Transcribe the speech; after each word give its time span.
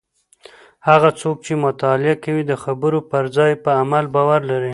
هغه 0.87 1.09
څوک 1.19 1.37
چې 1.45 1.53
مطالعه 1.65 2.15
کوي 2.23 2.43
د 2.47 2.53
خبرو 2.63 2.99
پر 3.11 3.23
ځای 3.35 3.51
په 3.63 3.69
عمل 3.81 4.05
باور 4.15 4.39
لري. 4.51 4.69